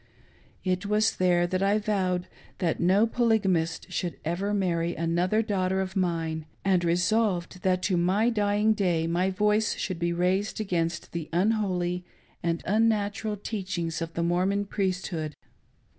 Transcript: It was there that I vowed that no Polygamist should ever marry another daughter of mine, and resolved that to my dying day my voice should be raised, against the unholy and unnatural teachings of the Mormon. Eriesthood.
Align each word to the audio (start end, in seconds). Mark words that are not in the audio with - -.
It 0.63 0.87
was 0.87 1.17
there 1.17 1.45
that 1.45 1.61
I 1.61 1.77
vowed 1.77 2.27
that 2.57 2.79
no 2.79 3.05
Polygamist 3.05 3.91
should 3.93 4.17
ever 4.25 4.51
marry 4.51 4.95
another 4.95 5.43
daughter 5.43 5.79
of 5.79 5.95
mine, 5.95 6.47
and 6.65 6.83
resolved 6.83 7.61
that 7.61 7.83
to 7.83 7.97
my 7.97 8.31
dying 8.31 8.73
day 8.73 9.05
my 9.05 9.29
voice 9.29 9.75
should 9.75 9.99
be 9.99 10.11
raised, 10.11 10.59
against 10.59 11.11
the 11.11 11.29
unholy 11.31 12.03
and 12.41 12.63
unnatural 12.65 13.37
teachings 13.37 14.01
of 14.01 14.13
the 14.15 14.23
Mormon. 14.23 14.65
Eriesthood. 14.65 15.33